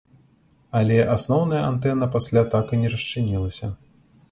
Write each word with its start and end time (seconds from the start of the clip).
Але 0.79 0.97
асноўная 1.15 1.61
антэна 1.71 2.09
пасля 2.17 2.45
так 2.57 2.75
і 2.77 2.81
не 2.87 2.93
расчынілася. 2.97 3.73